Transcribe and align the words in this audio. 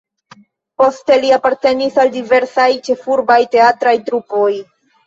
Poste 0.81 1.17
li 1.25 1.29
apartenis 1.37 2.01
al 2.05 2.11
diversaj 2.17 2.67
ĉefurbaj 2.89 3.39
teatraj 3.57 3.97
trupoj. 4.11 4.53